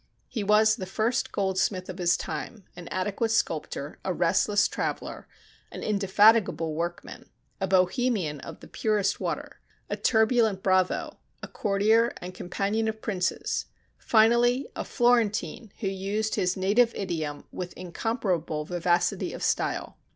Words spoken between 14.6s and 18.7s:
a Florentine who used his native idiom with incomparable